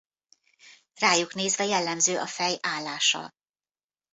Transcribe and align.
Rájuk 0.95 1.33
nézve 1.33 1.65
jellemző 1.65 2.17
a 2.19 2.25
fej 2.27 2.57
állása. 2.61 3.31